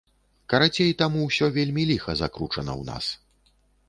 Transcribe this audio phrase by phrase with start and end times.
[0.51, 3.11] Карацей, там усё вельмі ліха закручана ў нас!